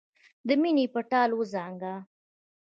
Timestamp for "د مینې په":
0.47-1.01